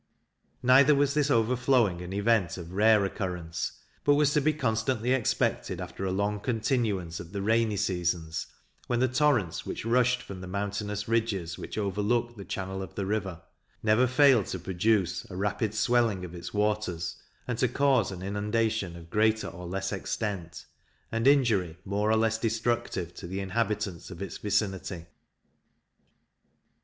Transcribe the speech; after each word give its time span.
Neither 0.63 0.95
was 0.95 1.13
this 1.13 1.29
overflowing 1.29 2.01
an 2.01 2.11
event 2.11 2.57
of 2.57 2.71
rare 2.73 3.05
occurrence, 3.05 3.73
but 4.03 4.15
was 4.15 4.33
to 4.33 4.41
be 4.41 4.51
constantly 4.51 5.13
expected 5.13 5.79
after 5.79 6.03
a 6.05 6.11
long 6.11 6.39
continuance 6.39 7.19
of 7.19 7.33
the 7.33 7.41
rainy 7.43 7.77
seasons, 7.77 8.47
when 8.87 8.99
the 8.99 9.07
torrents 9.07 9.63
which 9.63 9.85
rushed 9.85 10.23
from 10.23 10.41
the 10.41 10.47
mountainous 10.47 11.07
ridges 11.07 11.59
which 11.59 11.77
overlooked 11.77 12.35
the 12.35 12.45
channel 12.45 12.81
of 12.81 12.95
the 12.95 13.05
river 13.05 13.43
never 13.83 14.07
failed 14.07 14.47
to 14.47 14.57
produce 14.57 15.29
a 15.29 15.35
rapid 15.35 15.75
swelling 15.75 16.25
of 16.25 16.33
its 16.33 16.51
waters, 16.51 17.17
and 17.47 17.59
to 17.59 17.67
cause 17.67 18.11
an 18.11 18.23
inundation 18.23 18.95
of 18.95 19.11
greater 19.11 19.49
or 19.49 19.67
less 19.67 19.91
extent, 19.91 20.65
and 21.11 21.27
injury 21.27 21.77
more 21.85 22.09
or 22.09 22.15
less 22.17 22.39
destructive 22.39 23.13
to 23.13 23.27
the 23.27 23.39
inhabitants 23.39 24.09
of 24.09 24.19
its 24.19 24.39
vicinity. 24.39 25.05